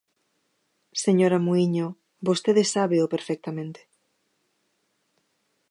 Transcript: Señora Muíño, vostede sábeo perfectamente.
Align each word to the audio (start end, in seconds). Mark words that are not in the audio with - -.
Señora 1.03 1.39
Muíño, 1.45 1.87
vostede 2.27 2.63
sábeo 2.73 3.05
perfectamente. 3.13 3.81